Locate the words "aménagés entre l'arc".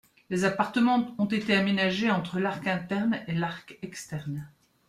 1.55-2.65